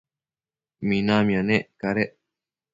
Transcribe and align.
minamia 0.87 1.41
nec 1.49 1.63
cadec 1.81 2.11